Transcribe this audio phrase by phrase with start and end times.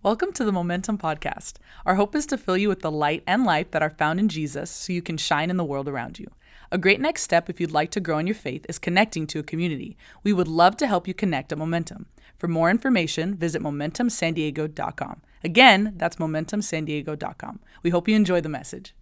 [0.00, 1.54] Welcome to the Momentum Podcast.
[1.84, 4.28] Our hope is to fill you with the light and life that are found in
[4.28, 6.28] Jesus so you can shine in the world around you.
[6.70, 9.40] A great next step if you'd like to grow in your faith is connecting to
[9.40, 9.96] a community.
[10.22, 12.06] We would love to help you connect at Momentum.
[12.38, 15.20] For more information, visit MomentumSanDiego.com.
[15.42, 17.58] Again, that's MomentumSanDiego.com.
[17.82, 18.94] We hope you enjoy the message.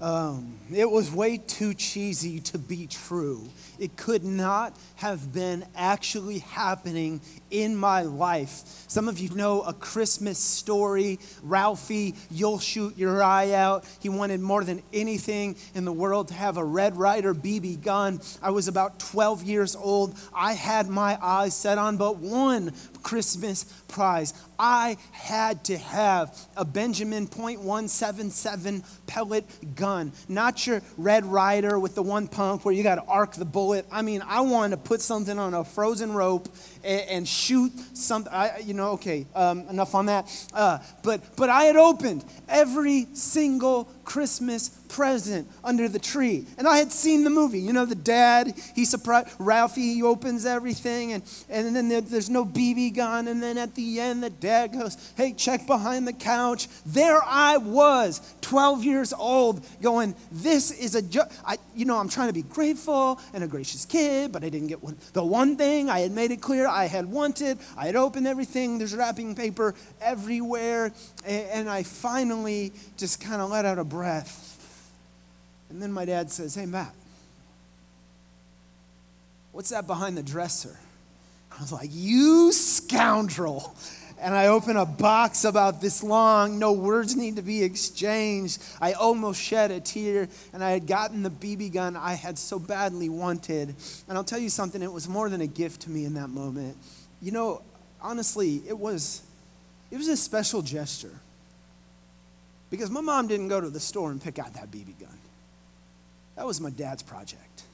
[0.00, 3.48] Um, it was way too cheesy to be true.
[3.80, 8.62] It could not have been actually happening in my life.
[8.88, 11.18] Some of you know a Christmas story.
[11.42, 13.86] Ralphie, you'll shoot your eye out.
[14.00, 18.20] He wanted more than anything in the world to have a Red Ryder BB gun.
[18.42, 20.14] I was about 12 years old.
[20.34, 24.34] I had my eyes set on but one Christmas prize.
[24.58, 32.02] I had to have a Benjamin .177 pellet gun, not your Red Ryder with the
[32.02, 33.69] one pump where you got to arc the bullet.
[33.90, 36.48] I mean, I wanted to put something on a frozen rope
[36.84, 38.32] and, and shoot something.
[38.64, 40.48] You know, okay, um, enough on that.
[40.52, 46.44] Uh, but but I had opened every single Christmas present under the tree.
[46.58, 47.60] And I had seen the movie.
[47.60, 52.28] You know, the dad, he surprised, Ralphie, he opens everything, and, and then there, there's
[52.28, 53.28] no BB gun.
[53.28, 56.68] And then at the end, the dad goes, Hey, check behind the couch.
[56.84, 61.22] There I was, 12 years old, going, This is a, ju-.
[61.46, 64.68] I, you know, I'm trying to be grateful and a gracious kid, but I didn't
[64.68, 64.96] get one.
[65.12, 68.78] The one thing I had made it clear I had wanted, I had opened everything,
[68.78, 70.92] there's wrapping paper everywhere,
[71.26, 74.46] and, I finally just kind of let out a breath.
[75.68, 76.94] And then my dad says, Hey, Matt,
[79.52, 80.76] what's that behind the dresser?
[81.56, 83.74] I was like, You scoundrel.
[84.20, 88.62] And I open a box about this long, no words need to be exchanged.
[88.80, 92.58] I almost shed a tear, and I had gotten the BB gun I had so
[92.58, 93.74] badly wanted.
[94.08, 96.28] And I'll tell you something, it was more than a gift to me in that
[96.28, 96.76] moment.
[97.22, 97.62] You know,
[98.00, 99.22] honestly, it was
[99.90, 101.14] it was a special gesture.
[102.70, 105.18] Because my mom didn't go to the store and pick out that BB gun.
[106.36, 107.64] That was my dad's project.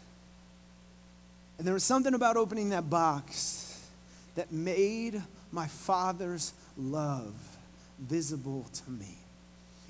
[1.59, 3.87] And there was something about opening that box
[4.35, 5.23] that made
[5.53, 7.35] my father's love
[7.99, 9.17] visible to me.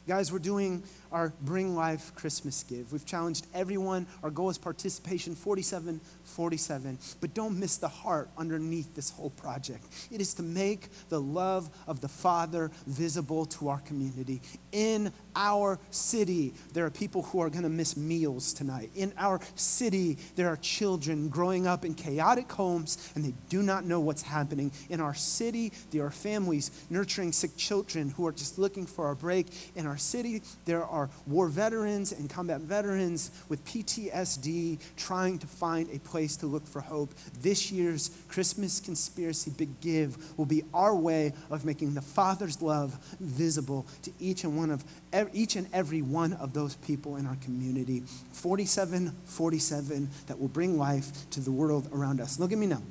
[0.07, 0.83] Guys, we're doing
[1.17, 2.93] our Bring Life Christmas Give.
[2.93, 4.07] We've challenged everyone.
[4.23, 6.99] Our goal is participation 47 47.
[7.23, 9.87] But don't miss the heart underneath this whole project.
[10.11, 14.43] It is to make the love of the Father visible to our community.
[14.73, 18.91] In our city, there are people who are going to miss meals tonight.
[18.95, 23.87] In our city, there are children growing up in chaotic homes and they do not
[23.87, 24.71] know what's happening.
[24.91, 29.17] In our city, there are families nurturing sick children who are just looking for a
[29.17, 29.47] break.
[29.77, 35.47] In our city, there are are war veterans and combat veterans with PTSD trying to
[35.47, 37.15] find a place to look for hope.
[37.41, 42.97] This year's Christmas Conspiracy Big Give will be our way of making the Father's love
[43.21, 44.85] visible to each and one of
[45.33, 48.03] each and every one of those people in our community.
[48.33, 52.39] 4747 that will bring life to the world around us.
[52.39, 52.83] Look at me now.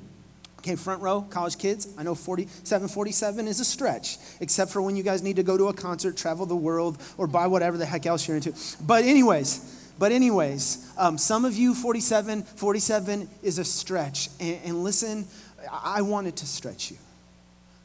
[0.66, 1.90] Okay, front row, college kids.
[1.96, 5.60] I know 47, 47 is a stretch, except for when you guys need to go
[5.60, 8.52] to a concert, travel the world, or buy whatever the heck else you're into.
[8.82, 14.30] But, anyways, but, anyways, um, some of you, 47, 47 is a stretch.
[14.40, 15.28] And, and listen,
[15.72, 16.98] I want it to stretch you.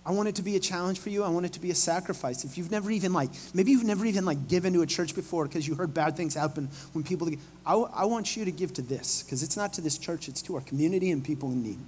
[0.07, 1.23] I want it to be a challenge for you.
[1.23, 2.45] I want it to be a sacrifice.
[2.45, 5.45] If you've never even like, maybe you've never even like given to a church before
[5.45, 7.29] because you heard bad things happen when people,
[7.67, 10.41] I, I want you to give to this because it's not to this church, it's
[10.41, 11.79] to our community and people in need.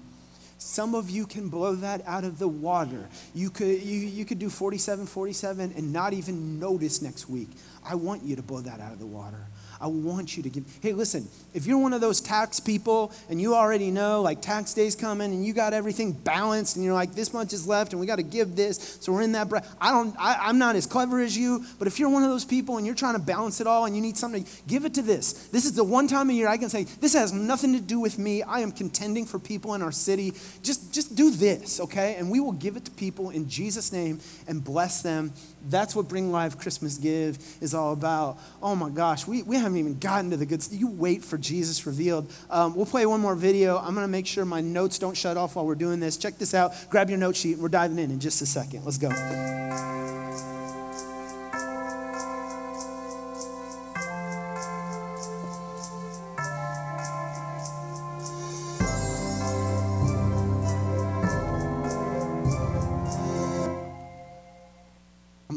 [0.63, 3.09] Some of you can blow that out of the water.
[3.35, 7.49] You could, you, you could do 47, 47 and not even notice next week.
[7.85, 9.49] I want you to blow that out of the water.
[9.83, 10.65] I want you to give.
[10.81, 14.73] Hey, listen, if you're one of those tax people and you already know like tax
[14.75, 18.01] day's coming and you got everything balanced and you're like, this much is left and
[18.01, 19.49] we got to give this, so we're in that.
[19.81, 22.45] I don't, I, I'm not as clever as you, but if you're one of those
[22.45, 25.03] people and you're trying to balance it all and you need something, give it to
[25.03, 25.49] this.
[25.49, 27.99] This is the one time a year I can say, this has nothing to do
[27.99, 28.45] with me.
[28.45, 30.33] I am contending for people in our city.
[30.63, 32.15] Just, just do this, okay?
[32.15, 35.33] And we will give it to people in Jesus' name and bless them
[35.69, 38.39] that's what Bring Life Christmas Give is all about.
[38.63, 40.79] Oh my gosh, we, we haven't even gotten to the good stuff.
[40.79, 42.31] You wait for Jesus revealed.
[42.51, 43.79] Um, we'll play one more video.
[43.79, 46.17] I'm going to make sure my notes don't shut off while we're doing this.
[46.17, 46.73] Check this out.
[46.91, 47.59] Grab your note sheet.
[47.59, 48.85] We're diving in in just a second.
[48.85, 49.11] Let's go.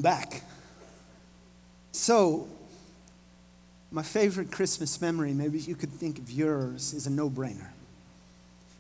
[0.06, 0.44] Back.
[1.92, 2.48] So,
[3.90, 7.69] my favorite Christmas memory, maybe you could think of yours, is a no brainer.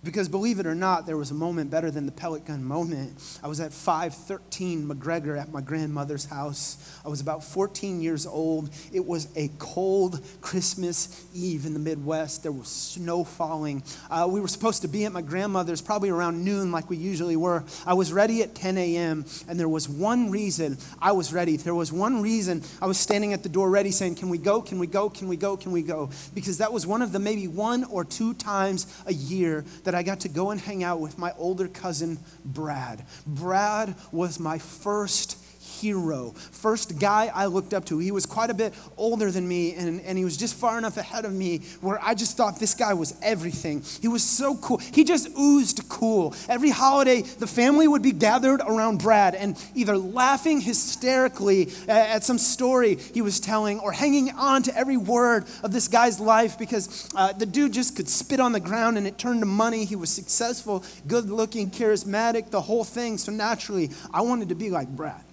[0.05, 3.39] Because believe it or not, there was a moment better than the pellet gun moment.
[3.43, 6.77] I was at 513 McGregor at my grandmother's house.
[7.03, 8.69] I was about 14 years old.
[8.93, 12.43] It was a cold Christmas Eve in the Midwest.
[12.43, 13.81] There was snow falling.
[14.11, 17.35] Uh, we were supposed to be at my grandmother's probably around noon, like we usually
[17.35, 17.63] were.
[17.87, 21.57] I was ready at 10 a.m., and there was one reason I was ready.
[21.57, 24.61] There was one reason I was standing at the door ready saying, Can we go?
[24.61, 25.09] Can we go?
[25.09, 25.57] Can we go?
[25.57, 26.11] Can we go?
[26.35, 30.03] Because that was one of the maybe one or two times a year that I
[30.03, 33.05] got to go and hang out with my older cousin, Brad.
[33.25, 35.37] Brad was my first
[35.81, 37.99] hero, first guy I looked up to.
[37.99, 40.97] He was quite a bit older than me, and, and he was just far enough
[40.97, 43.83] ahead of me where I just thought this guy was everything.
[44.01, 44.77] He was so cool.
[44.77, 46.35] He just oozed cool.
[46.49, 52.37] Every holiday, the family would be gathered around Brad and either laughing hysterically at some
[52.37, 57.09] story he was telling or hanging on to every word of this guy's life because
[57.15, 59.85] uh, the dude just could spit on the ground and it turned to money.
[59.85, 63.17] He was successful, good looking, charismatic, the whole thing.
[63.17, 65.23] So naturally, I wanted to be like Brad.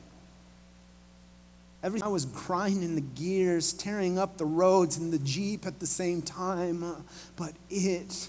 [1.83, 5.87] Every I was grinding the gears, tearing up the roads in the Jeep at the
[5.87, 6.95] same time, uh,
[7.37, 8.29] but it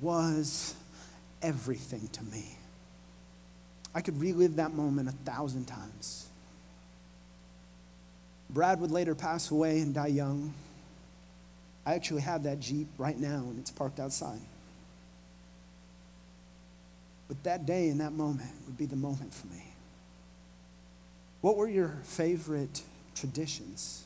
[0.00, 0.74] was
[1.42, 2.56] everything to me.
[3.94, 6.28] I could relive that moment a thousand times.
[8.50, 10.54] Brad would later pass away and die young.
[11.84, 14.40] I actually have that Jeep right now, and it's parked outside.
[17.28, 19.67] But that day and that moment would be the moment for me.
[21.40, 22.82] What were your favorite
[23.14, 24.04] traditions?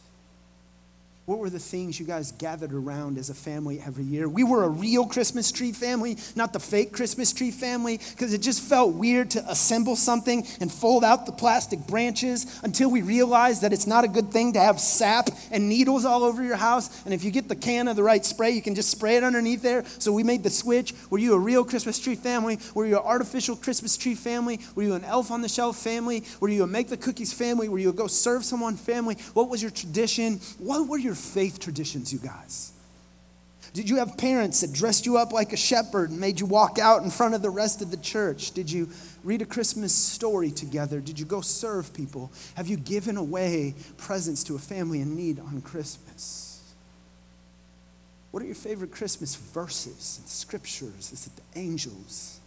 [1.25, 4.29] What were the things you guys gathered around as a family every year?
[4.29, 8.43] We were a real Christmas tree family, not the fake Christmas tree family, because it
[8.43, 13.63] just felt weird to assemble something and fold out the plastic branches until we realized
[13.63, 17.05] that it's not a good thing to have sap and needles all over your house.
[17.05, 19.23] And if you get the can of the right spray, you can just spray it
[19.23, 19.85] underneath there.
[20.01, 20.93] So we made the switch.
[21.09, 22.59] Were you a real Christmas tree family?
[22.75, 24.59] Were you an artificial Christmas tree family?
[24.75, 26.25] Were you an elf on the shelf family?
[26.41, 27.69] Were you a make the cookies family?
[27.69, 29.15] Were you a go serve someone family?
[29.35, 30.41] What was your tradition?
[30.59, 32.73] What were your your faith traditions, you guys?
[33.75, 36.79] Did you have parents that dressed you up like a shepherd and made you walk
[36.79, 38.53] out in front of the rest of the church?
[38.53, 38.89] Did you
[39.23, 41.01] read a Christmas story together?
[41.01, 42.33] Did you go serve people?
[42.55, 46.73] Have you given away presents to a family in need on Christmas?
[48.31, 51.13] What are your favorite Christmas verses and scriptures?
[51.13, 52.41] Is it the angels?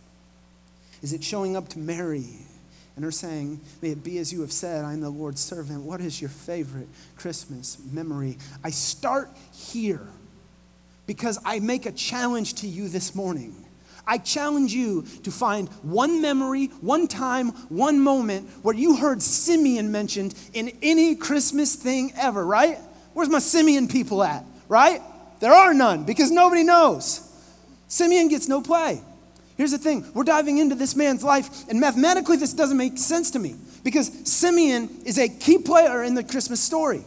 [1.04, 2.40] Is it showing up to Mary
[2.96, 5.82] and are saying, May it be as you have said, I'm the Lord's servant.
[5.82, 6.88] What is your favorite
[7.18, 8.38] Christmas memory?
[8.64, 10.08] I start here
[11.06, 13.66] because I make a challenge to you this morning.
[14.08, 19.92] I challenge you to find one memory, one time, one moment where you heard Simeon
[19.92, 22.78] mentioned in any Christmas thing ever, right?
[23.14, 25.02] Where's my Simeon people at, right?
[25.40, 27.22] There are none because nobody knows.
[27.88, 29.02] Simeon gets no play.
[29.58, 33.32] Here's the thing we're diving into this man's life, and mathematically, this doesn't make sense
[33.32, 37.04] to me because Simeon is a key player in the Christmas story.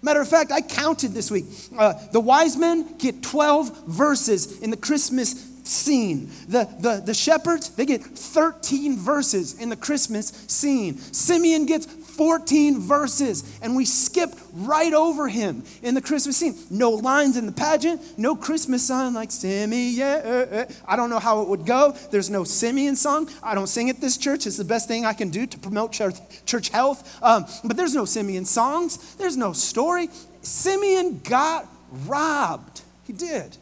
[0.00, 1.46] Matter of fact, I counted this week.
[1.76, 5.32] Uh, the wise men get 12 verses in the Christmas
[5.64, 6.30] scene.
[6.48, 10.98] The, the, the shepherds, they get 13 verses in the Christmas scene.
[10.98, 11.86] Simeon gets
[12.18, 16.56] 14 verses, and we skip right over him in the Christmas scene.
[16.68, 20.66] No lines in the pageant, no Christmas song like Simeon.
[20.86, 21.92] I don't know how it would go.
[22.10, 23.30] There's no Simeon song.
[23.40, 24.46] I don't sing at this church.
[24.48, 27.22] It's the best thing I can do to promote church, church health.
[27.22, 30.08] Um, but there's no Simeon songs, there's no story.
[30.42, 31.68] Simeon got
[32.06, 32.82] robbed.
[33.06, 33.56] He did.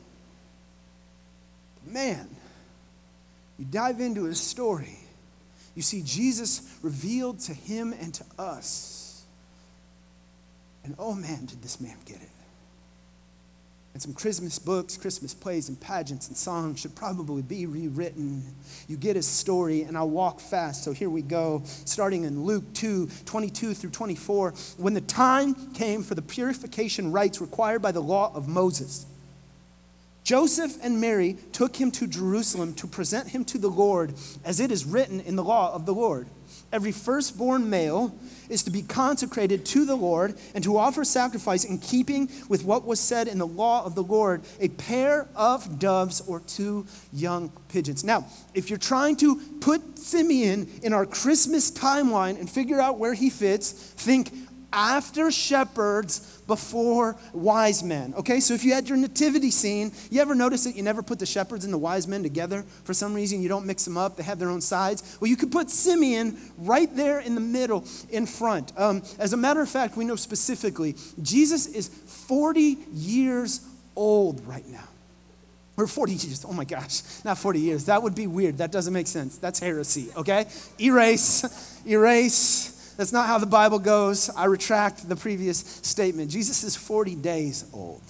[1.86, 2.26] Man,
[3.58, 4.98] you dive into his story
[5.76, 9.25] you see Jesus revealed to him and to us.
[10.85, 12.30] And oh man, did this man get it.
[13.92, 18.42] And some Christmas books, Christmas plays, and pageants and songs should probably be rewritten.
[18.88, 20.85] You get his story, and I'll walk fast.
[20.85, 24.52] So here we go, starting in Luke 2 22 through 24.
[24.76, 29.06] When the time came for the purification rites required by the law of Moses,
[30.26, 34.12] Joseph and Mary took him to Jerusalem to present him to the Lord,
[34.45, 36.26] as it is written in the law of the Lord.
[36.73, 38.12] Every firstborn male
[38.49, 42.85] is to be consecrated to the Lord and to offer sacrifice in keeping with what
[42.85, 47.50] was said in the law of the Lord a pair of doves or two young
[47.68, 48.02] pigeons.
[48.02, 53.14] Now, if you're trying to put Simeon in our Christmas timeline and figure out where
[53.14, 54.33] he fits, think
[54.76, 58.14] after shepherds, before wise men.
[58.16, 61.18] Okay, so if you had your nativity scene, you ever notice that you never put
[61.18, 62.62] the shepherds and the wise men together?
[62.85, 65.16] For some reason, you don't mix them up, they have their own sides.
[65.21, 68.73] Well, you could put Simeon right there in the middle, in front.
[68.76, 73.66] Um, as a matter of fact, we know specifically Jesus is 40 years
[73.97, 74.85] old right now.
[75.78, 76.45] Or 40 years.
[76.49, 77.85] Oh my gosh, not 40 years.
[77.87, 78.59] That would be weird.
[78.59, 79.37] That doesn't make sense.
[79.37, 80.47] That's heresy, okay?
[80.80, 82.75] Erase, erase.
[82.96, 84.30] That's not how the Bible goes.
[84.30, 86.30] I retract the previous statement.
[86.30, 88.02] Jesus is 40 days old.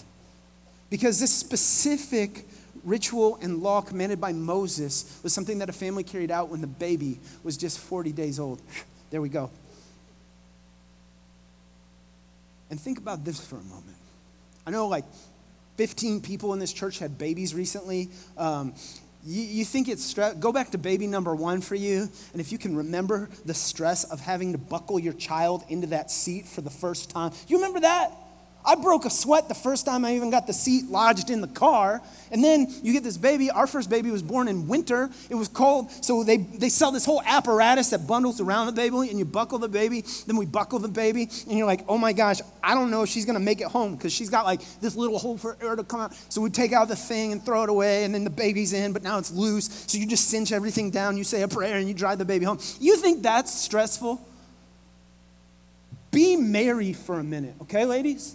[0.91, 2.47] Because this specific
[2.85, 6.69] ritual and law commanded by Moses was something that a family carried out when the
[6.69, 8.61] baby was just 40 days old.
[9.09, 9.51] There we go.
[12.71, 13.97] And think about this for a moment.
[14.67, 15.05] I know like
[15.77, 18.09] 15 people in this church had babies recently.
[18.37, 18.75] Um,
[19.27, 20.35] you, you, think it's stress?
[20.35, 22.09] Go back to baby number one for you.
[22.33, 26.11] And if you can remember the stress of having to buckle your child into that
[26.11, 28.13] seat for the first time, you remember that?
[28.67, 31.49] I broke a sweat the first time I even got the seat lodged in the
[31.49, 32.03] car.
[32.33, 33.51] And then you get this baby.
[33.51, 35.09] Our first baby was born in winter.
[35.31, 35.91] It was cold.
[36.05, 39.59] So they, they sell this whole apparatus that bundles around the baby, and you buckle
[39.59, 40.05] the baby.
[40.27, 43.09] Then we buckle the baby, and you're like, oh my gosh, I don't know if
[43.09, 45.77] she's going to make it home because she's got like this little hole for air
[45.77, 46.15] to come out.
[46.29, 48.93] So we take out the thing and throw it away, and then the baby's in,
[48.93, 49.85] but now it's loose.
[49.87, 51.17] So you just cinch everything down.
[51.17, 52.59] You say a prayer, and you drive the baby home.
[52.81, 54.21] You think that's stressful?
[56.11, 58.35] Be Mary for a minute, okay, ladies?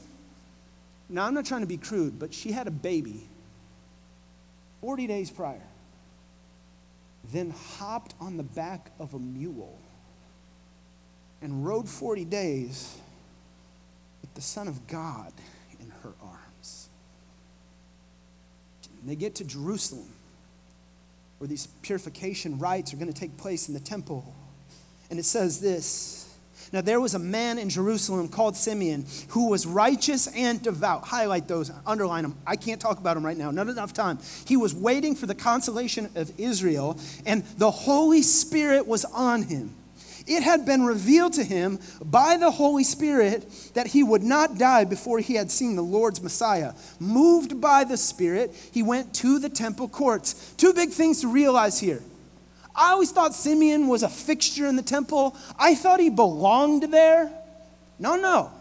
[1.12, 3.28] Now, I'm not trying to be crude, but she had a baby
[4.80, 5.62] 40 days prior,
[7.32, 9.78] then hopped on the back of a mule
[11.42, 12.98] and rode 40 days
[14.22, 15.34] with the Son of God
[15.80, 16.90] in her arms.
[19.02, 20.10] And they get to Jerusalem,
[21.40, 24.34] where these purification rites are going to take place in the temple.
[25.10, 26.21] And it says this
[26.74, 31.04] now, there was a man in Jerusalem called Simeon who was righteous and devout.
[31.04, 32.38] Highlight those, underline them.
[32.48, 34.20] I can't talk about them right now, not enough time.
[34.46, 39.76] He was waiting for the consolation of Israel, and the Holy Spirit was on him.
[40.28, 44.86] It had been revealed to him by the Holy Spirit that he would not die
[44.86, 46.74] before he had seen the Lord's Messiah.
[47.00, 50.54] Moved by the Spirit, he went to the temple courts.
[50.58, 52.02] Two big things to realize here.
[52.76, 55.36] I always thought Simeon was a fixture in the temple.
[55.60, 57.32] I thought he belonged there.
[58.00, 58.52] No, no.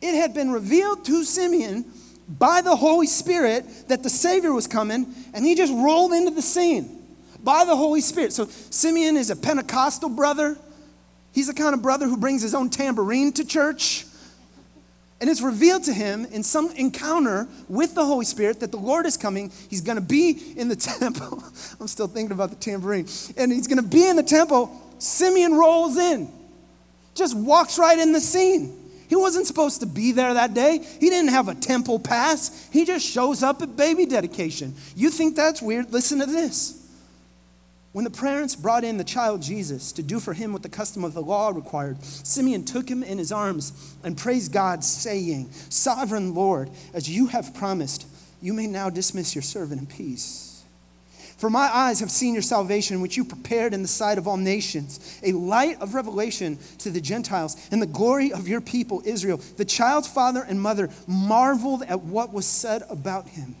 [0.00, 1.84] It had been revealed to Simeon
[2.28, 6.42] by the Holy Spirit that the Savior was coming, and he just rolled into the
[6.42, 7.06] scene
[7.42, 8.32] by the Holy Spirit.
[8.32, 10.56] So Simeon is a Pentecostal brother.
[11.32, 14.04] He's the kind of brother who brings his own tambourine to church.
[15.20, 19.04] And it's revealed to him in some encounter with the Holy Spirit that the Lord
[19.04, 19.50] is coming.
[19.68, 21.42] He's going to be in the temple.
[21.80, 23.06] I'm still thinking about the tambourine.
[23.36, 24.70] And he's going to be in the temple.
[24.98, 26.28] Simeon rolls in,
[27.14, 28.74] just walks right in the scene.
[29.08, 30.78] He wasn't supposed to be there that day.
[31.00, 32.68] He didn't have a temple pass.
[32.70, 34.74] He just shows up at baby dedication.
[34.94, 35.92] You think that's weird?
[35.92, 36.77] Listen to this.
[37.92, 41.04] When the parents brought in the child Jesus to do for him what the custom
[41.04, 43.72] of the law required, Simeon took him in his arms
[44.04, 48.06] and praised God, saying, Sovereign Lord, as you have promised,
[48.42, 50.48] you may now dismiss your servant in peace.
[51.38, 54.36] For my eyes have seen your salvation, which you prepared in the sight of all
[54.36, 59.40] nations, a light of revelation to the Gentiles, and the glory of your people, Israel.
[59.56, 63.54] The child's father and mother marveled at what was said about him.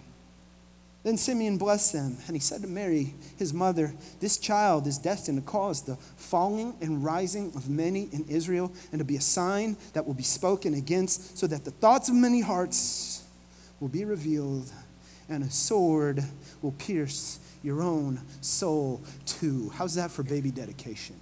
[1.08, 5.38] Then Simeon blessed them, and he said to Mary, his mother, This child is destined
[5.38, 9.78] to cause the falling and rising of many in Israel, and to be a sign
[9.94, 13.22] that will be spoken against, so that the thoughts of many hearts
[13.80, 14.70] will be revealed,
[15.30, 16.22] and a sword
[16.60, 19.70] will pierce your own soul too.
[19.76, 21.16] How's that for baby dedication?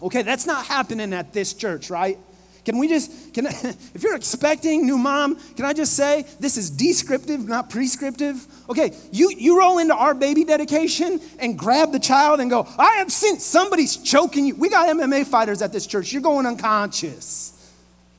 [0.00, 2.16] Okay, that's not happening at this church, right?
[2.64, 3.46] Can we just, can
[3.94, 8.46] if you're expecting new mom, can I just say this is descriptive, not prescriptive?
[8.68, 12.96] Okay, you, you roll into our baby dedication and grab the child and go, I
[12.96, 14.54] have seen somebody's choking you.
[14.54, 16.12] We got MMA fighters at this church.
[16.12, 17.53] You're going unconscious.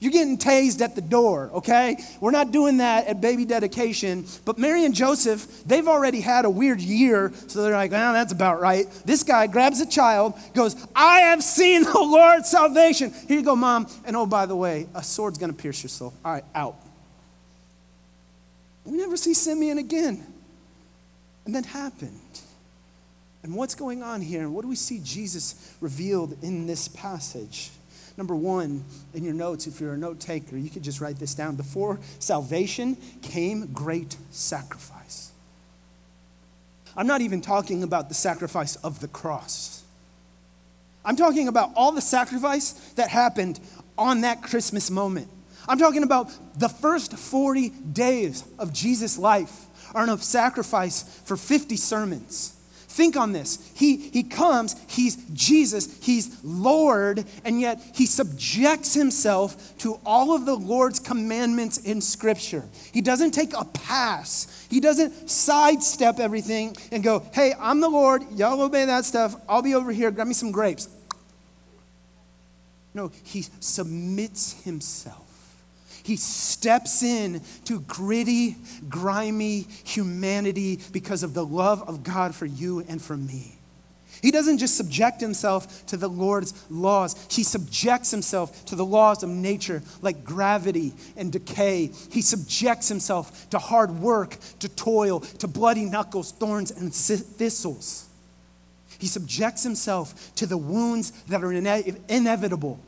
[0.06, 1.98] You're getting tased at the door, okay?
[2.20, 4.28] We're not doing that at baby dedication.
[4.46, 8.32] But Mary and Joseph, they've already had a weird year, so they're like, oh, that's
[8.32, 8.86] about right.
[9.04, 13.14] This guy grabs a child, goes, I have seen the Lord's salvation.
[13.28, 13.88] Here you go, mom.
[14.06, 16.14] And oh, by the way, a sword's gonna pierce your soul.
[16.24, 16.76] All right, out.
[18.86, 20.24] We never see Simeon again.
[21.48, 22.42] And that happened.
[23.42, 24.42] And what's going on here?
[24.42, 27.72] And what do we see Jesus revealed in this passage?
[28.18, 31.36] Number one, in your notes, if you're a note taker, you could just write this
[31.36, 31.56] down.
[31.56, 35.32] Before salvation came great sacrifice.
[36.96, 39.84] I'm not even talking about the sacrifice of the cross.
[41.04, 43.60] I'm talking about all the sacrifice that happened
[43.98, 45.28] on that Christmas moment.
[45.68, 51.76] I'm talking about the first 40 days of Jesus' life are enough sacrifice for 50
[51.76, 52.56] sermons.
[52.96, 53.60] Think on this.
[53.76, 60.46] He, he comes, he's Jesus, he's Lord, and yet he subjects himself to all of
[60.46, 62.64] the Lord's commandments in Scripture.
[62.94, 68.24] He doesn't take a pass, he doesn't sidestep everything and go, hey, I'm the Lord,
[68.32, 70.88] y'all obey that stuff, I'll be over here, grab me some grapes.
[72.94, 75.25] No, he submits himself.
[76.06, 78.58] He steps in to gritty,
[78.88, 83.58] grimy humanity because of the love of God for you and for me.
[84.22, 89.24] He doesn't just subject himself to the Lord's laws, he subjects himself to the laws
[89.24, 91.90] of nature like gravity and decay.
[92.12, 98.08] He subjects himself to hard work, to toil, to bloody knuckles, thorns, and thistles.
[99.00, 102.80] He subjects himself to the wounds that are ine- inevitable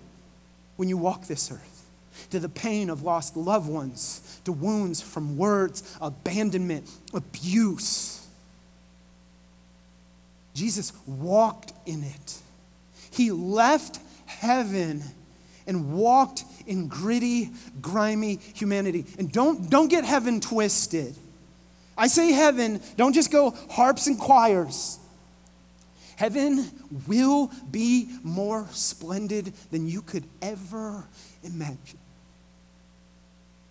[0.76, 1.77] when you walk this earth
[2.30, 8.26] to the pain of lost loved ones, to wounds from words, abandonment, abuse.
[10.54, 12.38] Jesus walked in it.
[13.12, 15.04] He left heaven
[15.68, 19.06] and walked in gritty, grimy humanity.
[19.20, 21.16] And don't, don't get heaven twisted.
[21.98, 25.00] I say heaven, don't just go harps and choirs.
[26.16, 26.70] Heaven
[27.08, 31.06] will be more splendid than you could ever
[31.44, 32.00] imagine.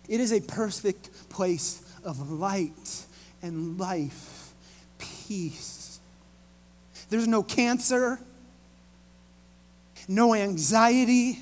[0.07, 3.05] It is a perfect place of light
[3.41, 4.53] and life,
[4.97, 5.99] peace.
[7.09, 8.19] There's no cancer,
[10.07, 11.39] no anxiety,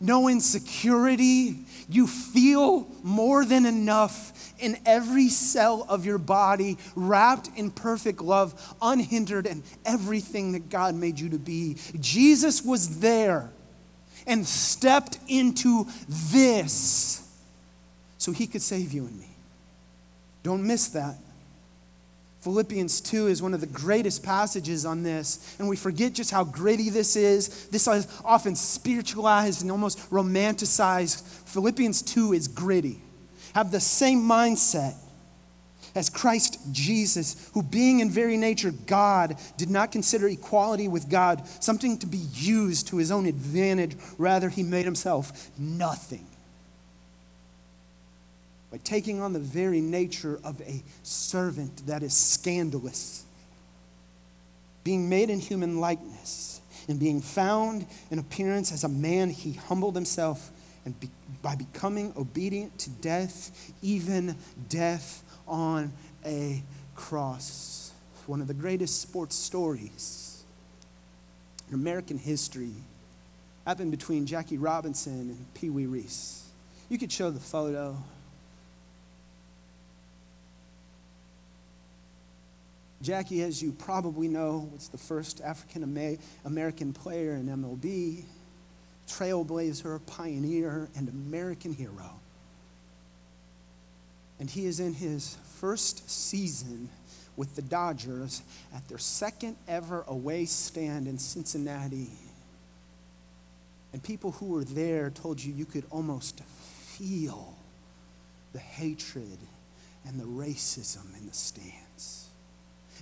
[0.00, 1.58] no insecurity.
[1.88, 8.76] You feel more than enough in every cell of your body, wrapped in perfect love,
[8.80, 11.76] unhindered, and everything that God made you to be.
[11.98, 13.50] Jesus was there
[14.26, 17.26] and stepped into this
[18.18, 19.28] so he could save you and me.
[20.42, 21.16] Don't miss that.
[22.40, 26.44] Philippians 2 is one of the greatest passages on this, and we forget just how
[26.44, 27.68] gritty this is.
[27.68, 31.22] This is often spiritualized and almost romanticized.
[31.48, 33.00] Philippians 2 is gritty.
[33.54, 34.94] Have the same mindset
[35.94, 41.46] as Christ Jesus, who being in very nature God, did not consider equality with God
[41.60, 43.96] something to be used to his own advantage.
[44.18, 46.26] Rather, he made himself nothing.
[48.72, 53.24] By taking on the very nature of a servant that is scandalous,
[54.82, 59.94] being made in human likeness, and being found in appearance as a man, he humbled
[59.94, 60.50] himself
[60.84, 61.08] and be,
[61.42, 64.36] by becoming obedient to death, even
[64.68, 65.92] death on
[66.24, 66.62] a
[66.94, 67.92] cross.
[68.26, 70.44] One of the greatest sports stories
[71.68, 72.72] in American history
[73.66, 76.48] happened between Jackie Robinson and Pee Wee Reese.
[76.88, 77.96] You could show the photo.
[83.02, 85.82] Jackie, as you probably know, was the first African
[86.46, 88.24] American player in MLB,
[89.06, 92.20] trailblazer, pioneer, and American hero.
[94.40, 96.88] And he is in his first season
[97.36, 98.42] with the Dodgers
[98.74, 102.10] at their second ever away stand in Cincinnati.
[103.92, 107.56] And people who were there told you you could almost feel
[108.52, 109.38] the hatred
[110.06, 112.28] and the racism in the stands.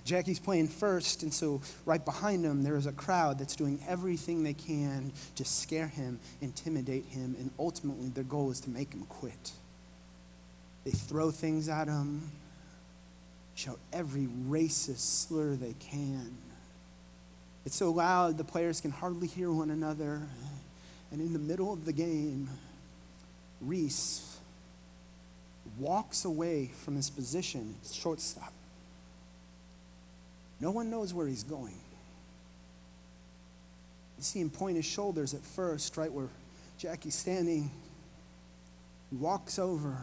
[0.05, 4.43] Jackie's playing first, and so right behind him, there is a crowd that's doing everything
[4.43, 9.05] they can to scare him, intimidate him, and ultimately their goal is to make him
[9.07, 9.53] quit.
[10.83, 12.29] They throw things at him,
[13.55, 16.35] shout every racist slur they can.
[17.65, 20.21] It's so loud the players can hardly hear one another.
[21.11, 22.49] And in the middle of the game,
[23.61, 24.37] Reese
[25.79, 28.51] walks away from his position, shortstop.
[30.59, 31.77] No one knows where he's going.
[34.17, 36.27] You see him point his shoulders at first, right where
[36.77, 37.71] Jackie's standing.
[39.09, 39.97] He walks over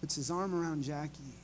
[0.00, 1.34] puts his arm around Jackie,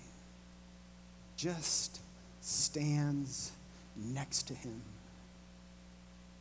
[1.37, 2.01] just
[2.41, 3.53] stands
[3.97, 4.81] next to him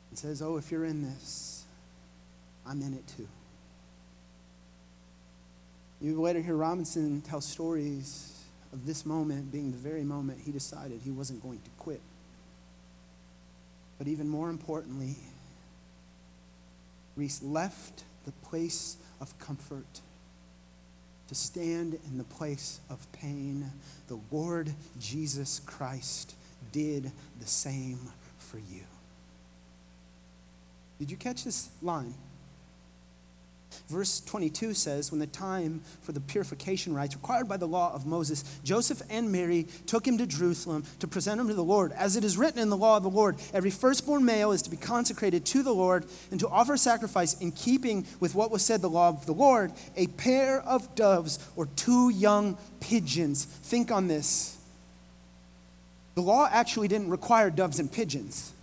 [0.10, 1.64] and says, Oh, if you're in this,
[2.68, 3.28] I'm in it too.
[6.02, 11.00] You later hear Robinson tell stories of this moment being the very moment he decided
[11.02, 12.02] he wasn't going to quit.
[13.98, 15.16] But even more importantly,
[17.16, 20.02] Reese left the place of comfort
[21.34, 23.66] to stand in the place of pain.
[24.08, 26.36] The Lord Jesus Christ
[26.72, 28.00] did the same
[28.38, 28.84] for you.
[31.00, 32.14] Did you catch this line?
[33.90, 38.06] Verse 22 says, When the time for the purification rites required by the law of
[38.06, 41.92] Moses, Joseph and Mary took him to Jerusalem to present him to the Lord.
[41.94, 44.70] As it is written in the law of the Lord, every firstborn male is to
[44.70, 48.82] be consecrated to the Lord and to offer sacrifice in keeping with what was said
[48.82, 53.46] the law of the Lord, a pair of doves or two young pigeons.
[53.46, 54.58] Think on this.
[56.16, 58.54] The law actually didn't require doves and pigeons.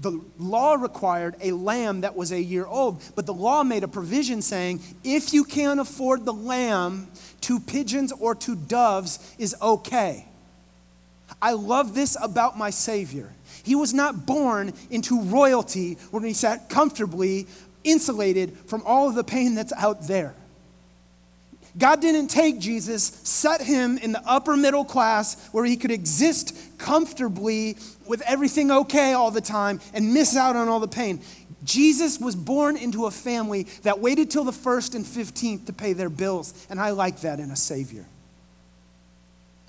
[0.00, 3.88] The law required a lamb that was a year old, but the law made a
[3.88, 7.08] provision saying if you can't afford the lamb,
[7.40, 10.26] two pigeons or two doves is okay.
[11.40, 13.32] I love this about my Savior.
[13.62, 17.46] He was not born into royalty when he sat comfortably
[17.82, 20.34] insulated from all of the pain that's out there.
[21.78, 26.56] God didn't take Jesus, set him in the upper middle class where he could exist
[26.78, 31.20] comfortably with everything okay all the time and miss out on all the pain.
[31.64, 35.92] Jesus was born into a family that waited till the 1st and 15th to pay
[35.92, 38.06] their bills, and I like that in a Savior.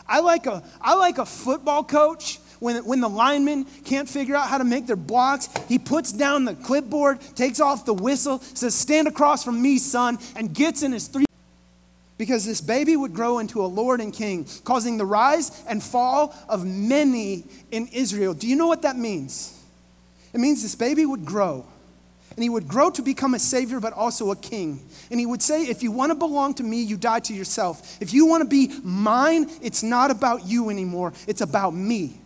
[0.07, 4.47] I like a, I like a football coach when, when the lineman can't figure out
[4.47, 8.73] how to make their blocks, he puts down the clipboard, takes off the whistle, says,
[8.73, 11.26] Stand across from me, son, and gets in his three
[12.17, 16.35] because this baby would grow into a Lord and King, causing the rise and fall
[16.49, 18.33] of many in Israel.
[18.33, 19.53] Do you know what that means?
[20.33, 21.65] It means this baby would grow,
[22.35, 24.79] and he would grow to become a savior, but also a king.
[25.09, 27.97] And he would say, If you want to belong to me, you die to yourself.
[28.01, 32.17] If you want to be mine, it's not about you anymore, it's about me.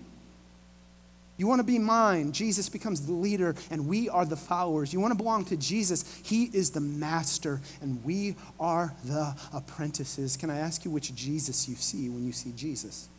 [1.42, 4.94] You want to be mine, Jesus becomes the leader and we are the followers.
[4.94, 10.38] You want to belong to Jesus, He is the master and we are the apprentices.
[10.38, 13.10] Can I ask you which Jesus you see when you see Jesus?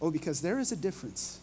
[0.00, 1.38] Oh, because there is a difference.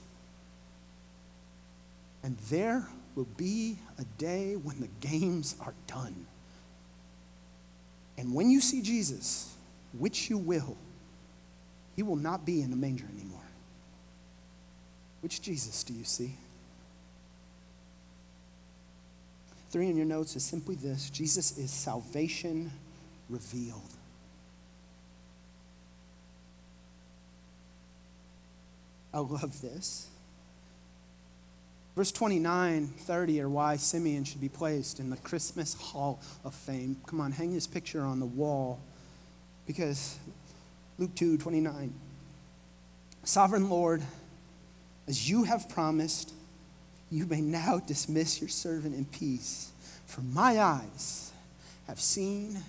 [2.23, 6.25] And there will be a day when the games are done.
[8.17, 9.53] And when you see Jesus,
[9.99, 10.75] which you will,
[11.95, 13.36] he will not be in the manger anymore.
[15.21, 16.35] Which Jesus do you see?
[19.69, 22.71] Three in your notes is simply this Jesus is salvation
[23.29, 23.81] revealed.
[29.13, 30.07] I love this.
[31.95, 36.95] Verse 29, 30 are why Simeon should be placed in the Christmas Hall of Fame.
[37.07, 38.79] Come on, hang his picture on the wall
[39.65, 40.19] because
[40.99, 41.91] Luke 2, 29.
[43.23, 44.03] Sovereign Lord,
[45.07, 46.33] as you have promised,
[47.09, 49.71] you may now dismiss your servant in peace,
[50.05, 51.31] for my eyes
[51.87, 52.61] have seen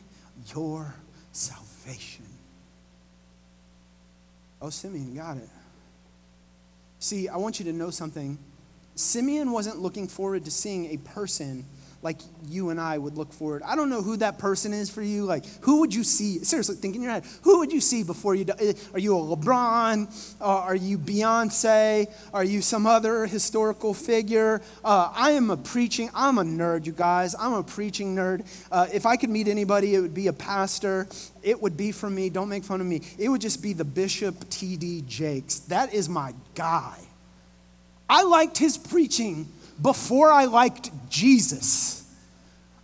[0.54, 0.94] your
[1.32, 2.24] salvation.
[4.60, 5.48] Oh, Simeon got it.
[7.00, 8.38] See, I want you to know something.
[8.94, 11.64] Simeon wasn't looking forward to seeing a person
[12.00, 13.62] like you and I would look forward.
[13.64, 15.24] I don't know who that person is for you.
[15.24, 16.38] Like, who would you see?
[16.44, 17.24] Seriously, think in your head.
[17.42, 18.74] Who would you see before you die?
[18.92, 20.36] Are you a LeBron?
[20.40, 22.06] Uh, are you Beyonce?
[22.32, 24.62] Are you some other historical figure?
[24.84, 27.34] Uh, I am a preaching, I'm a nerd, you guys.
[27.36, 28.46] I'm a preaching nerd.
[28.70, 31.08] Uh, if I could meet anybody, it would be a pastor.
[31.42, 32.30] It would be for me.
[32.30, 33.02] Don't make fun of me.
[33.18, 35.02] It would just be the Bishop T.D.
[35.08, 35.60] Jakes.
[35.60, 36.96] That is my guy.
[38.08, 39.48] I liked his preaching
[39.80, 41.98] before I liked Jesus.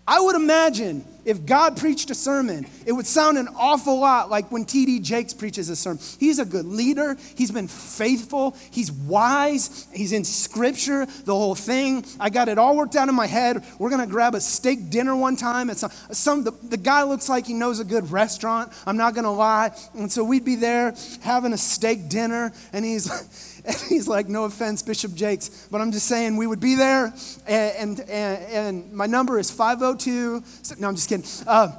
[0.07, 4.53] I would imagine if God preached a sermon, it would sound an awful lot like
[4.53, 5.01] when T.D.
[5.01, 6.03] Jakes preaches a sermon.
[6.21, 7.17] He's a good leader.
[7.35, 8.57] He's been faithful.
[8.71, 9.87] He's wise.
[9.95, 12.05] He's in scripture, the whole thing.
[12.21, 13.65] I got it all worked out in my head.
[13.79, 15.71] We're going to grab a steak dinner one time.
[15.71, 18.73] It's some, the, the guy looks like he knows a good restaurant.
[18.87, 19.71] I'm not going to lie.
[19.95, 23.54] And so we'd be there having a steak dinner, and he's.
[23.67, 27.15] And he's like, no offense, Bishop Jakes, but I'm just saying we would be there.
[27.47, 30.43] And, and, and my number is 502.
[30.79, 31.25] No, I'm just kidding.
[31.47, 31.73] Uh,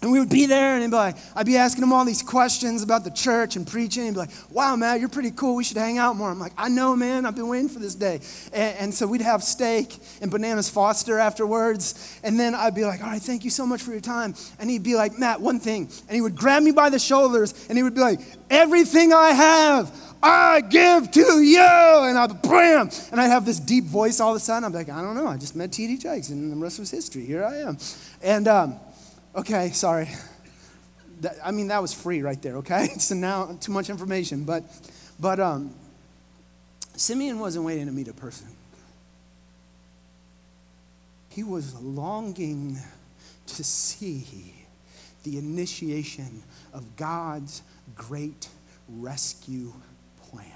[0.00, 2.84] and we would be there, and be like, I'd be asking him all these questions
[2.84, 4.04] about the church and preaching.
[4.04, 5.56] He'd be like, Wow, Matt, you're pretty cool.
[5.56, 6.30] We should hang out more.
[6.30, 7.26] I'm like, I know, man.
[7.26, 8.20] I've been waiting for this day.
[8.52, 12.20] And, and, so we'd have steak and bananas Foster afterwards.
[12.22, 14.34] And then I'd be like, All right, thank you so much for your time.
[14.60, 15.88] And he'd be like, Matt, one thing.
[16.06, 19.30] And he would grab me by the shoulders, and he would be like, Everything I
[19.30, 21.60] have I give to you.
[21.60, 22.90] And I bam.
[23.12, 24.64] And I have this deep voice all of a sudden.
[24.64, 25.28] I'm like, I don't know.
[25.28, 25.98] I just met T.D.
[25.98, 27.24] Jakes and the rest was history.
[27.24, 27.78] Here I am.
[28.22, 28.80] And, um,
[29.38, 30.08] okay, sorry.
[31.20, 32.88] That, I mean, that was free right there, okay?
[32.98, 34.44] So now too much information.
[34.44, 34.64] But,
[35.18, 35.74] but um,
[36.96, 38.48] Simeon wasn't waiting to meet a person.
[41.30, 42.78] He was longing
[43.46, 44.54] to see
[45.22, 47.62] the initiation of God's
[47.94, 48.48] great
[48.88, 49.72] rescue
[50.30, 50.46] plan.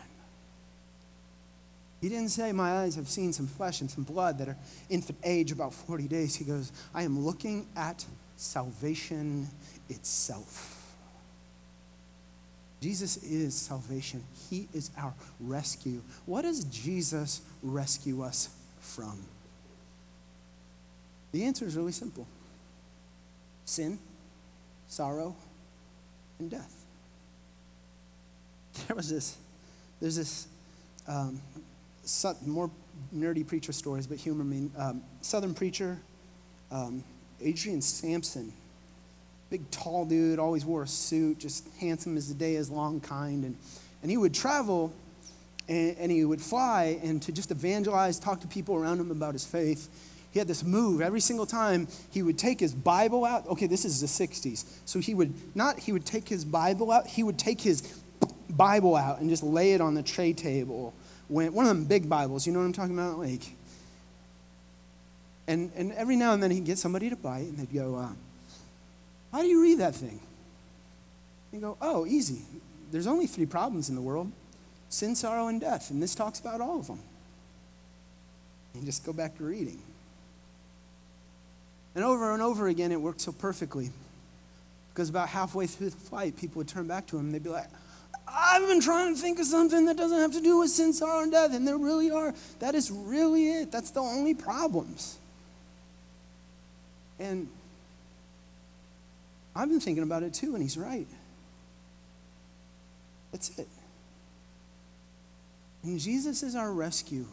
[2.00, 4.56] He didn't say, My eyes have seen some flesh and some blood that are
[4.90, 6.34] infant age about 40 days.
[6.34, 8.04] He goes, I am looking at
[8.42, 9.48] salvation
[9.88, 10.78] itself.
[12.80, 14.24] Jesus is salvation.
[14.50, 16.02] He is our rescue.
[16.26, 18.48] What does Jesus rescue us
[18.80, 19.24] from?
[21.30, 22.26] The answer is really simple
[23.64, 23.98] sin,
[24.88, 25.34] sorrow,
[26.38, 26.84] and death.
[28.88, 29.36] There was this,
[30.00, 30.48] there's this
[31.06, 31.40] um,
[32.44, 32.70] more
[33.14, 34.70] nerdy preacher stories, but humor me.
[34.76, 35.98] Um, Southern preacher,
[36.70, 37.04] um,
[37.42, 38.52] Adrian Sampson,
[39.50, 43.44] big tall dude, always wore a suit, just handsome as the day is long, kind.
[43.44, 43.56] And,
[44.02, 44.92] and he would travel
[45.68, 49.32] and, and he would fly and to just evangelize, talk to people around him about
[49.34, 49.88] his faith.
[50.32, 53.46] He had this move every single time he would take his Bible out.
[53.48, 54.64] Okay, this is the 60s.
[54.86, 58.00] So he would not, he would take his Bible out, he would take his
[58.48, 60.94] Bible out and just lay it on the tray table.
[61.28, 63.18] When, one of them big Bibles, you know what I'm talking about?
[63.18, 63.42] Like,
[65.46, 68.08] and, and every now and then he'd get somebody to bite and they'd go, uh,
[69.32, 70.20] how do you read that thing?
[71.52, 72.42] You go, oh, easy.
[72.90, 74.30] There's only three problems in the world
[74.88, 75.90] sin, sorrow, and death.
[75.90, 77.00] And this talks about all of them.
[78.74, 79.80] And just go back to reading.
[81.94, 83.90] And over and over again, it worked so perfectly.
[84.92, 87.48] Because about halfway through the flight, people would turn back to him and they'd be
[87.48, 87.68] like,
[88.28, 91.22] I've been trying to think of something that doesn't have to do with sin, sorrow,
[91.22, 91.54] and death.
[91.54, 92.34] And there really are.
[92.60, 93.72] That is really it.
[93.72, 95.18] That's the only problems.
[97.22, 97.46] And
[99.54, 101.06] I've been thinking about it too, and he's right.
[103.30, 103.68] That's it.
[105.84, 107.26] And Jesus is our rescue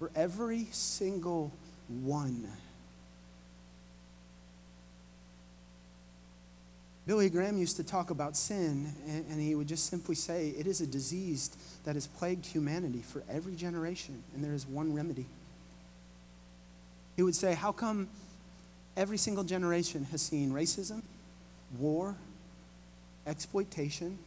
[0.00, 1.52] for every single
[1.88, 2.48] one.
[7.06, 10.80] Billy Graham used to talk about sin, and, he would just simply say, It is
[10.80, 11.50] a disease
[11.84, 15.26] that has plagued humanity for every generation, and there is one remedy.
[17.14, 18.08] He would say, How come
[18.96, 21.02] Every single generation has seen racism,
[21.78, 22.16] war,
[23.26, 24.18] exploitation,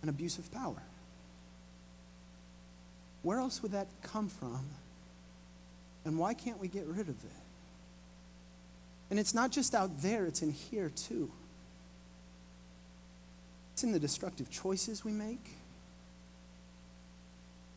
[0.00, 0.82] and abuse of power.
[3.22, 4.64] Where else would that come from?
[6.04, 7.30] And why can't we get rid of it?
[9.10, 11.30] And it's not just out there, it's in here too.
[13.72, 15.50] It's in the destructive choices we make.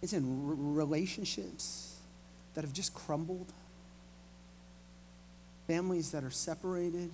[0.02, 1.96] It's in r- relationships
[2.54, 3.52] that have just crumbled
[5.68, 7.12] families that are separated,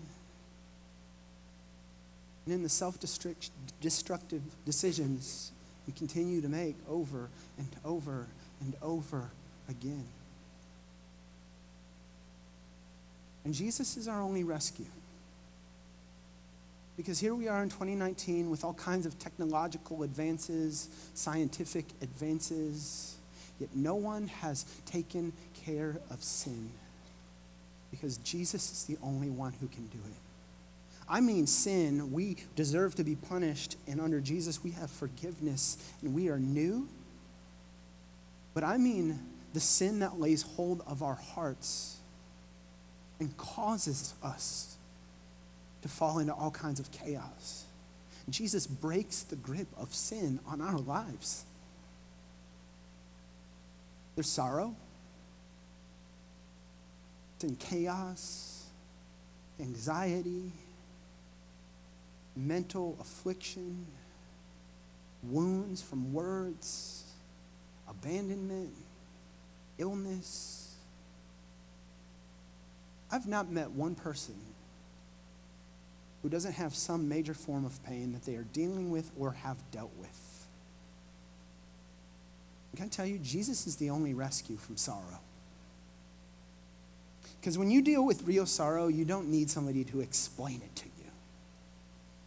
[2.46, 3.00] and in the self
[3.82, 5.52] destructive decisions
[5.88, 8.28] we continue to make over and over
[8.62, 9.30] and over
[9.70, 10.06] again.
[13.44, 14.86] And Jesus is our only rescue.
[16.96, 23.18] Because here we are in 2019 with all kinds of technological advances, scientific advances,
[23.60, 25.34] yet no one has taken
[25.66, 26.70] care of sin
[27.93, 30.17] because Jesus is the only one who can do it.
[31.08, 36.15] I mean, sin, we deserve to be punished, and under Jesus, we have forgiveness and
[36.15, 36.88] we are new.
[38.56, 39.19] But I mean,
[39.53, 41.97] the sin that lays hold of our hearts
[43.19, 44.75] and causes us
[45.84, 47.65] to fall into all kinds of chaos.
[48.27, 51.45] Jesus breaks the grip of sin on our lives.
[54.15, 54.75] There's sorrow,
[57.43, 58.65] in chaos,
[59.60, 60.51] anxiety,
[62.36, 63.86] mental affliction,
[65.23, 67.03] wounds from words,
[67.88, 68.73] abandonment,
[69.77, 70.75] illness.
[73.12, 74.36] I've not met one person
[76.21, 79.58] who doesn't have some major form of pain that they are dealing with or have
[79.71, 80.47] dealt with.
[82.75, 85.19] can I tell you, Jesus is the only rescue from sorrow.
[87.43, 90.86] Because when you deal with real sorrow, you don't need somebody to explain it to
[90.86, 91.12] you.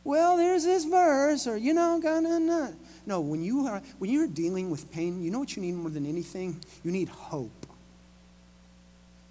[0.04, 2.74] Well, there's this verse, or you know, gonna
[3.06, 5.88] No, when you are when you're dealing with pain, you know what you need more
[5.88, 6.62] than anything?
[6.84, 7.66] You need hope.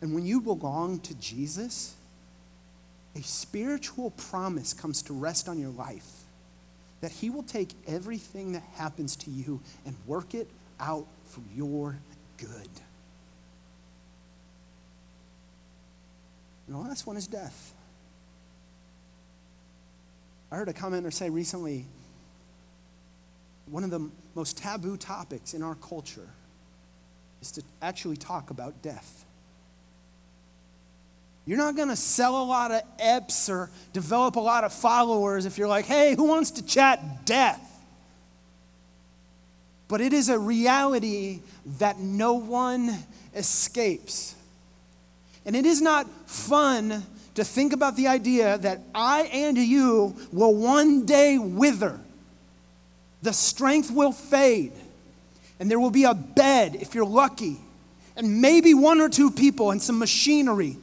[0.02, 1.94] And when you belong to Jesus,
[3.16, 6.24] a spiritual promise comes to rest on your life
[7.02, 12.00] that He will take everything that happens to you and work it out for your
[12.38, 12.70] good.
[16.68, 17.74] And the last one is death.
[20.52, 21.86] I heard a commenter say recently
[23.68, 26.30] one of the most taboo topics in our culture
[27.42, 29.26] is to actually talk about death.
[31.48, 35.46] You're not going to sell a lot of EPs or develop a lot of followers
[35.46, 37.76] if you're like, hey, who wants to chat death?
[39.88, 41.42] but it is a reality
[41.78, 42.96] that no one
[43.36, 44.35] escapes.
[45.46, 47.04] And it is not fun
[47.36, 52.00] to think about the idea that I and you will one day wither.
[53.22, 54.74] The strength will fade,
[55.60, 57.58] and there will be a bed, if you're lucky,
[58.16, 60.78] and maybe one or two people and some machinery,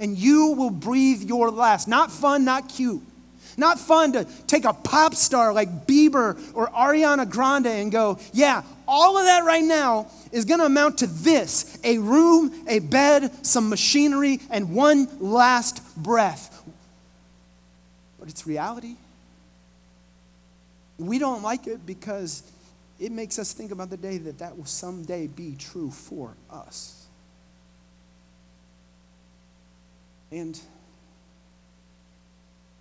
[0.00, 1.88] and you will breathe your last.
[1.88, 3.02] Not fun, not cute.
[3.58, 8.62] Not fun to take a pop star like Bieber or Ariana Grande and go, yeah,
[8.86, 13.44] all of that right now is going to amount to this a room, a bed,
[13.44, 16.62] some machinery, and one last breath.
[18.20, 18.94] But it's reality.
[20.96, 22.44] We don't like it because
[23.00, 27.06] it makes us think about the day that that will someday be true for us.
[30.30, 30.58] And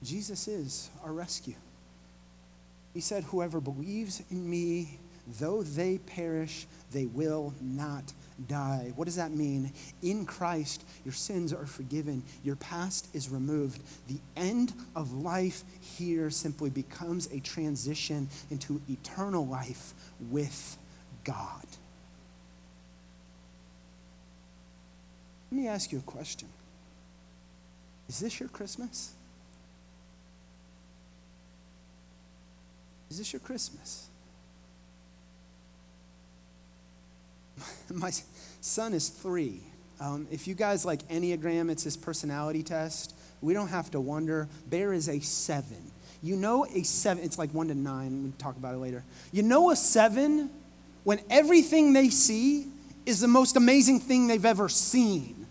[0.08, 1.56] Jesus is our rescue.
[2.94, 5.00] He said, Whoever believes in me,
[5.38, 8.14] though they perish, they will not
[8.48, 8.94] die.
[8.96, 9.74] What does that mean?
[10.02, 13.82] In Christ, your sins are forgiven, your past is removed.
[14.08, 15.64] The end of life
[15.98, 19.94] here simply becomes a transition into eternal life
[20.32, 20.78] with
[21.26, 21.66] God.
[25.52, 26.48] Let me ask you a question
[28.08, 29.12] Is this your Christmas?
[33.10, 34.08] Is this your Christmas?
[37.94, 38.12] My
[38.62, 39.62] son is three.
[40.00, 43.16] Um, if you guys like Enneagram, it's his personality test.
[43.42, 44.48] We don't have to wonder.
[44.70, 45.92] Bear is a seven.
[46.22, 48.24] You know, a seven, it's like one to nine.
[48.24, 49.04] We'll talk about it later.
[49.32, 50.50] You know, a seven,
[51.04, 52.68] when everything they see
[53.06, 55.47] is the most amazing thing they've ever seen.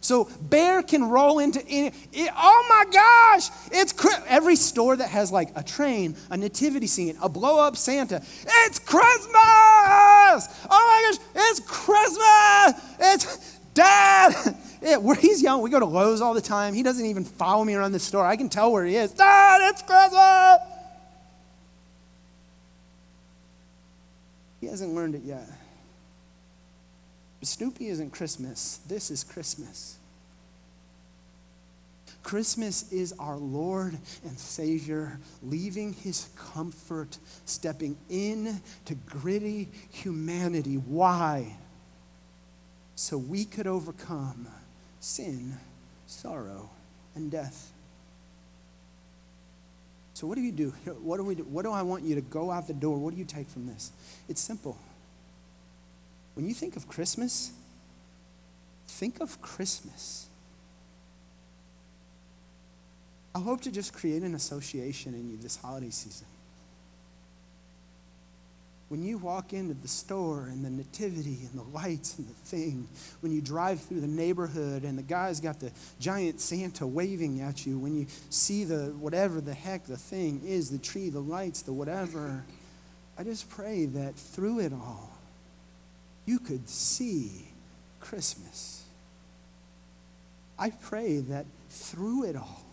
[0.00, 3.94] So bear can roll into any, it, oh my gosh, it's
[4.26, 8.22] every store that has like a train, a nativity scene, a blow up Santa.
[8.66, 9.34] It's Christmas!
[9.34, 10.38] Oh
[10.70, 12.96] my gosh, it's Christmas!
[12.98, 14.56] It's Dad!
[15.02, 16.72] Where he's young, we go to Lowe's all the time.
[16.72, 18.24] He doesn't even follow me around the store.
[18.24, 19.12] I can tell where he is.
[19.12, 20.58] Dad, it's Christmas!
[24.60, 25.46] He hasn't learned it yet.
[27.42, 28.80] Snoopy isn't Christmas.
[28.86, 29.96] This is Christmas.
[32.22, 40.74] Christmas is our Lord and Savior leaving his comfort, stepping in to gritty humanity.
[40.74, 41.56] Why?
[42.94, 44.46] So we could overcome
[45.00, 45.56] sin,
[46.06, 46.68] sorrow,
[47.14, 47.72] and death.
[50.12, 50.70] So, what do you do?
[51.02, 51.44] What do, we do?
[51.44, 52.98] what do I want you to go out the door?
[52.98, 53.90] What do you take from this?
[54.28, 54.76] It's simple.
[56.34, 57.52] When you think of Christmas,
[58.86, 60.26] think of Christmas.
[63.34, 66.26] I hope to just create an association in you this holiday season.
[68.88, 72.88] When you walk into the store and the nativity and the lights and the thing,
[73.20, 77.64] when you drive through the neighborhood and the guy's got the giant Santa waving at
[77.64, 81.62] you, when you see the whatever the heck the thing is, the tree, the lights,
[81.62, 82.42] the whatever,
[83.16, 85.16] I just pray that through it all,
[86.30, 87.48] you could see
[87.98, 88.84] Christmas.
[90.56, 92.64] I pray that through it all,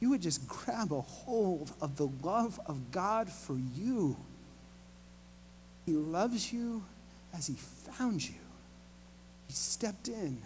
[0.00, 4.16] you would just grab a hold of the love of God for you.
[5.86, 6.82] He loves you
[7.32, 8.34] as He found you,
[9.46, 10.38] He stepped in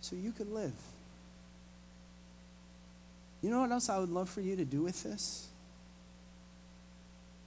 [0.00, 0.74] so you could live.
[3.42, 5.46] You know what else I would love for you to do with this?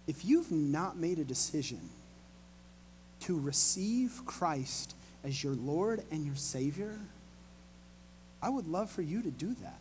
[0.08, 1.82] If you've not made a decision
[3.21, 6.97] to receive Christ as your Lord and your Savior,
[8.41, 9.79] I would love for you to do that.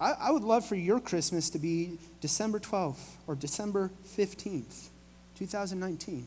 [0.00, 4.88] I, I would love for your Christmas to be December 12th or December 15th,
[5.36, 6.26] 2019.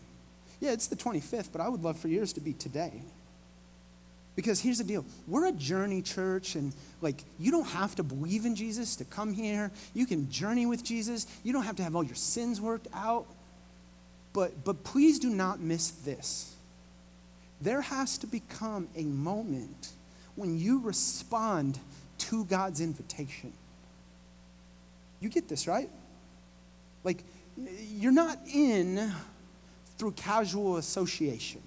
[0.61, 3.03] Yeah, it's the 25th, but I would love for yours to be today.
[4.35, 8.45] Because here's the deal we're a journey church, and like, you don't have to believe
[8.45, 9.71] in Jesus to come here.
[9.93, 11.25] You can journey with Jesus.
[11.43, 13.25] You don't have to have all your sins worked out.
[14.35, 16.53] But, but please do not miss this.
[17.61, 19.91] There has to become a moment
[20.35, 21.79] when you respond
[22.17, 23.53] to God's invitation.
[25.21, 25.89] You get this, right?
[27.05, 27.23] Like,
[27.55, 29.09] you're not in
[29.97, 31.61] through casual association.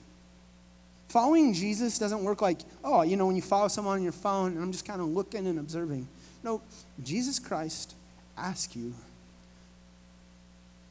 [1.09, 4.53] Following Jesus doesn't work like, oh, you know, when you follow someone on your phone
[4.53, 6.07] and I'm just kind of looking and observing.
[6.45, 6.61] No,
[7.03, 7.95] Jesus Christ
[8.37, 8.93] asks you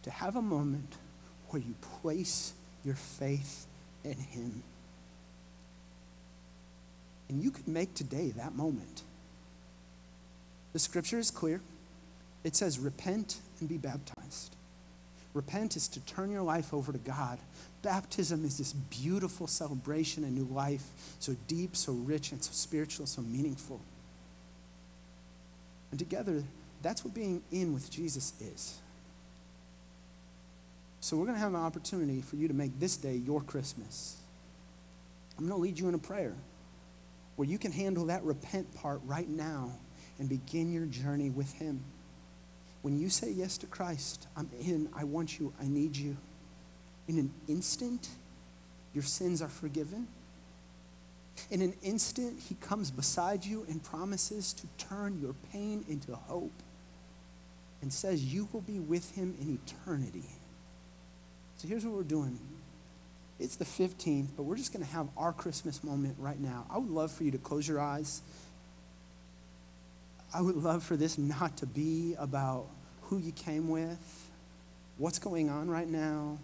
[0.02, 0.96] to have a moment
[1.50, 3.66] where you place your faith
[4.04, 4.64] in Him.
[7.30, 9.04] And you could make today that moment.
[10.74, 11.62] The scripture is clear.
[12.44, 14.56] It says, repent and be baptized.
[15.34, 17.40] Repent is to turn your life over to God.
[17.82, 20.84] Baptism is this beautiful celebration, a new life,
[21.20, 23.82] so deep, so rich, and so spiritual, so meaningful.
[25.92, 26.44] And together,
[26.82, 28.80] that's what being in with Jesus is.
[31.08, 34.18] So we're going to have an opportunity for you to make this day your Christmas.
[35.38, 36.34] I'm going to lead you in a prayer
[37.38, 39.72] where you can handle that repent part right now
[40.20, 41.82] and begin your journey with Him.
[42.82, 46.18] When you say yes to Christ, I'm in, I want you, I need you.
[47.08, 48.10] In an instant,
[48.94, 50.10] your sins are forgiven.
[51.50, 56.52] In an instant, He comes beside you and promises to turn your pain into hope
[57.82, 60.26] and says you will be with Him in eternity.
[61.58, 62.38] So here's what we're doing.
[63.40, 66.66] It's the 15th, but we're just going to have our Christmas moment right now.
[66.70, 68.22] I would love for you to close your eyes.
[70.34, 72.66] I would love for this not to be about
[73.04, 74.30] who you came with,
[74.98, 76.38] what's going on right now,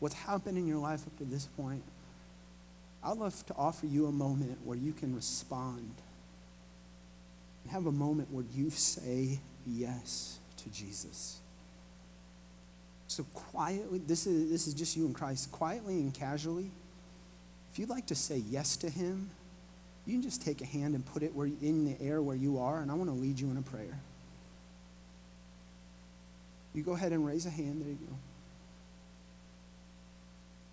[0.00, 1.82] what's happened in your life up to this point.
[3.02, 5.90] I'd love to offer you a moment where you can respond
[7.62, 11.40] and have a moment where you say yes to Jesus.
[13.16, 16.70] So quietly, this is, this is just you and Christ, quietly and casually,
[17.72, 19.30] if you'd like to say yes to him,
[20.04, 22.58] you can just take a hand and put it where, in the air where you
[22.58, 23.98] are, and I want to lead you in a prayer.
[26.74, 27.80] You go ahead and raise a hand.
[27.80, 28.16] There you go.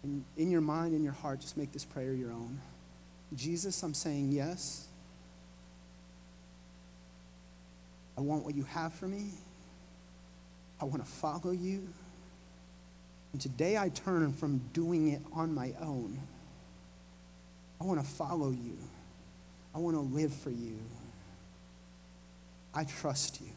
[0.03, 2.59] And in your mind, in your heart, just make this prayer your own.
[3.33, 4.85] Jesus, I'm saying yes.
[8.17, 9.29] I want what you have for me.
[10.81, 11.87] I want to follow you.
[13.33, 16.19] And today I turn from doing it on my own.
[17.81, 18.77] I want to follow you.
[19.75, 20.77] I want to live for you.
[22.75, 23.47] I trust you.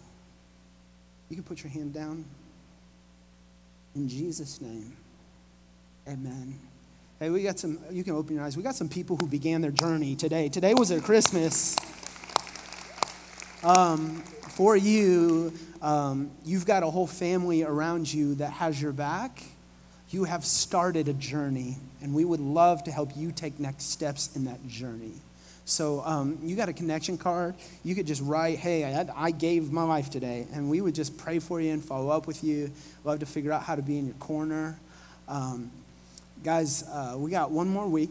[1.28, 2.24] You can put your hand down.
[3.94, 4.96] In Jesus' name,
[6.06, 6.58] amen.
[7.18, 8.56] Hey, we got some, you can open your eyes.
[8.56, 10.48] We got some people who began their journey today.
[10.48, 11.76] Today was their Christmas.
[13.62, 19.42] Um, for you, um, you've got a whole family around you that has your back
[20.10, 24.34] you have started a journey, and we would love to help you take next steps
[24.36, 25.14] in that journey.
[25.64, 27.56] So um, you got a connection card.
[27.82, 30.46] You could just write, hey, I, I, gave my life today.
[30.52, 32.70] And we would just pray for you and follow up with you.
[33.02, 34.78] Love to figure out how to be in your corner.
[35.26, 35.72] Um,
[36.44, 38.10] guys, uh, we got one more week.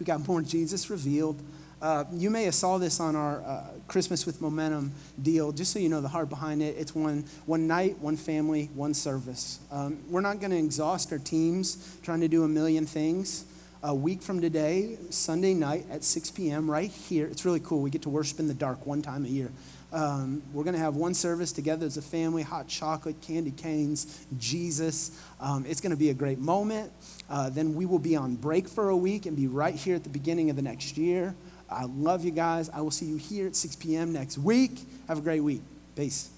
[0.00, 1.38] We got more Jesus revealed.
[1.82, 5.52] Uh, you may have saw this on our uh, Christmas with Momentum deal.
[5.52, 8.94] Just so you know the heart behind it, it's one, one night, one family, one
[8.94, 9.60] service.
[9.70, 13.44] Um, we're not going to exhaust our teams trying to do a million things.
[13.82, 17.26] A week from today, Sunday night at 6 p.m., right here.
[17.26, 17.82] It's really cool.
[17.82, 19.50] We get to worship in the dark one time a year.
[19.94, 24.26] Um, we're going to have one service together as a family hot chocolate, candy canes,
[24.38, 25.12] Jesus.
[25.38, 26.90] Um, it's going to be a great moment.
[27.30, 30.02] Uh, then we will be on break for a week and be right here at
[30.02, 31.34] the beginning of the next year.
[31.70, 32.68] I love you guys.
[32.70, 34.12] I will see you here at 6 p.m.
[34.12, 34.78] next week.
[35.08, 35.62] Have a great week.
[35.96, 36.30] Peace.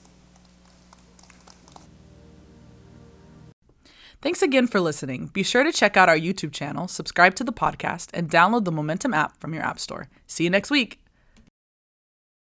[4.23, 5.27] Thanks again for listening.
[5.27, 8.73] Be sure to check out our YouTube channel, subscribe to the podcast, and download the
[8.73, 10.09] Momentum app from your App Store.
[10.27, 10.99] See you next week.